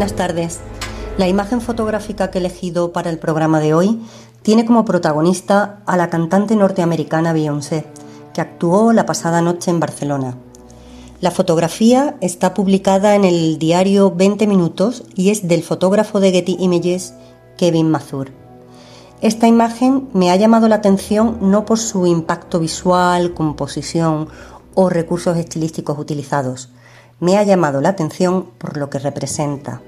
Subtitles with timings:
[0.00, 0.60] Buenas tardes.
[1.18, 4.00] La imagen fotográfica que he elegido para el programa de hoy
[4.40, 7.84] tiene como protagonista a la cantante norteamericana Beyoncé,
[8.32, 10.38] que actuó la pasada noche en Barcelona.
[11.20, 16.56] La fotografía está publicada en el diario 20 Minutos y es del fotógrafo de Getty
[16.60, 17.12] Images,
[17.58, 18.30] Kevin Mazur.
[19.20, 24.28] Esta imagen me ha llamado la atención no por su impacto visual, composición
[24.72, 26.70] o recursos estilísticos utilizados,
[27.20, 29.82] me ha llamado la atención por lo que representa.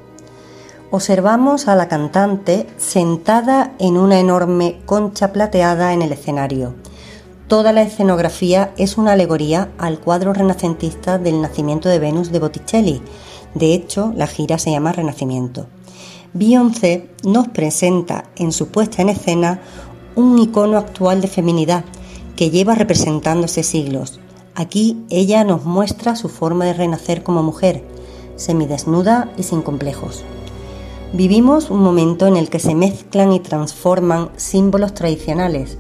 [0.95, 6.75] Observamos a la cantante sentada en una enorme concha plateada en el escenario.
[7.49, 13.01] Toda la escenografía es una alegoría al cuadro renacentista del nacimiento de Venus de Botticelli.
[13.55, 15.67] De hecho, la gira se llama Renacimiento.
[16.35, 19.63] Beyoncé nos presenta en su puesta en escena
[20.15, 21.87] un icono actual de feminidad
[22.37, 24.21] que lleva representándose siglos.
[24.55, 27.83] Aquí ella nos muestra su forma de renacer como mujer,
[28.37, 30.23] semidesnuda y sin complejos.
[31.15, 35.77] Vivimos un momento en el que se mezclan y transforman símbolos tradicionales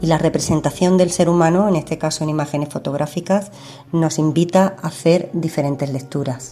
[0.00, 3.52] y la representación del ser humano, en este caso en imágenes fotográficas,
[3.92, 6.50] nos invita a hacer diferentes lecturas.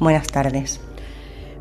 [0.00, 0.80] Buenas tardes.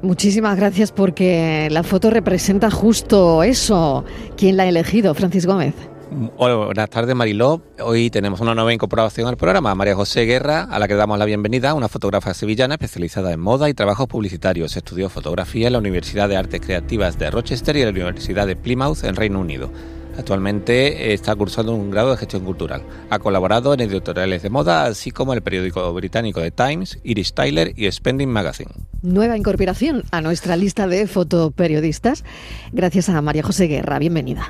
[0.01, 4.05] Muchísimas gracias porque la foto representa justo eso.
[4.37, 5.13] ¿Quién la ha elegido?
[5.13, 5.73] Francis Gómez.
[6.09, 7.61] Buenas tardes Mariló.
[7.83, 11.25] Hoy tenemos una nueva incorporación al programa, María José Guerra, a la que damos la
[11.25, 14.77] bienvenida, una fotógrafa sevillana especializada en moda y trabajos publicitarios.
[14.77, 18.55] Estudió fotografía en la Universidad de Artes Creativas de Rochester y en la Universidad de
[18.55, 19.69] Plymouth en Reino Unido.
[20.17, 22.81] Actualmente está cursando un grado de gestión cultural.
[23.09, 27.73] Ha colaborado en editoriales de moda, así como el periódico británico The Times, Irish Tyler
[27.75, 28.71] y Spending Magazine.
[29.03, 32.23] Nueva incorporación a nuestra lista de fotoperiodistas.
[32.71, 33.99] Gracias a María José Guerra.
[33.99, 34.49] Bienvenida.